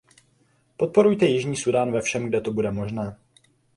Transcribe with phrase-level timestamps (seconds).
[0.77, 3.17] Podporujte jižní Súdán ve všem, kde to bude možné.